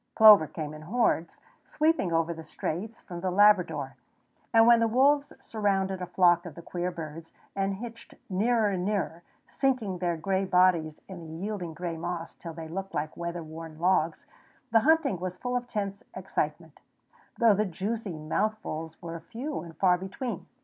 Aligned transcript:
Plover 0.15 0.47
came 0.47 0.73
in 0.73 0.81
hordes, 0.81 1.39
sweeping 1.63 2.11
over 2.11 2.33
the 2.33 2.43
Straits 2.43 2.99
from 3.01 3.21
the 3.21 3.29
Labrador; 3.29 3.97
and 4.51 4.65
when 4.65 4.79
the 4.79 4.87
wolves 4.87 5.31
surrounded 5.39 6.01
a 6.01 6.07
flock 6.07 6.43
of 6.43 6.55
the 6.55 6.63
queer 6.63 6.89
birds 6.89 7.31
and 7.55 7.75
hitched 7.75 8.15
nearer 8.27 8.69
and 8.71 8.83
nearer, 8.83 9.21
sinking 9.47 9.99
their 9.99 10.17
gray 10.17 10.43
bodies 10.43 11.01
in 11.07 11.19
the 11.19 11.45
yielding 11.45 11.75
gray 11.75 11.97
moss 11.97 12.33
till 12.33 12.51
they 12.51 12.67
looked 12.67 12.95
like 12.95 13.15
weather 13.15 13.43
worn 13.43 13.77
logs, 13.77 14.25
the 14.71 14.79
hunting 14.79 15.19
was 15.19 15.37
full 15.37 15.55
of 15.55 15.67
tense 15.67 16.01
excitement, 16.15 16.79
though 17.37 17.53
the 17.53 17.63
juicy 17.63 18.17
mouthfuls 18.17 18.99
were 19.03 19.19
few 19.19 19.61
and 19.61 19.77
far 19.77 19.99
between. 19.99 20.47